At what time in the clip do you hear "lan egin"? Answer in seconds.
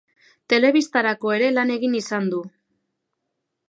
1.59-2.01